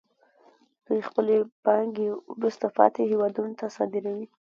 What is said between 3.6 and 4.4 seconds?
صادروي